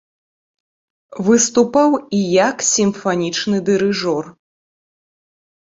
Выступаў 1.27 1.89
і 2.21 2.21
як 2.47 2.65
сімфанічны 2.71 3.57
дырыжор. 3.69 4.23